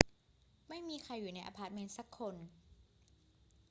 [0.69, 2.35] ไม่มีใครอยู่ในอะพาร์ตเมนต์สักคน